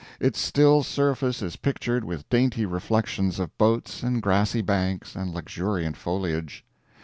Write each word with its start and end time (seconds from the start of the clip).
Its 0.19 0.39
still 0.39 0.81
surface 0.81 1.43
is 1.43 1.57
pictured 1.57 2.03
with 2.03 2.27
dainty 2.27 2.65
reflections 2.65 3.37
of 3.37 3.55
boats 3.59 4.01
and 4.01 4.19
grassy 4.23 4.61
banks 4.63 5.15
and 5.15 5.31
luxuriant 5.31 5.95
foliage. 5.95 6.65